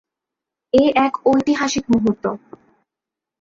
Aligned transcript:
এ 0.73 0.83
এক 1.05 1.13
ঐতিহাসিক 1.25 1.85
মুহূর্ত! 1.91 2.25